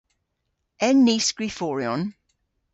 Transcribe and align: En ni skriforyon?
En 0.87 0.97
ni 1.05 1.15
skriforyon? 1.27 2.11